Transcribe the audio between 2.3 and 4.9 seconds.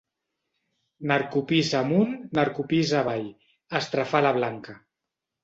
narcopís avall —estrafà la Blanca—.